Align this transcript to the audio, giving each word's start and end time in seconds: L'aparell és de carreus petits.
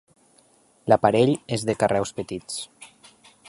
L'aparell 0.93 1.33
és 1.57 1.67
de 1.71 1.77
carreus 1.83 2.15
petits. 2.21 2.59